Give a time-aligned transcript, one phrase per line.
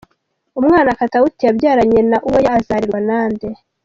[0.59, 3.49] Umwana Katauti yabyaranye na Uwoya azarerwa na nde?.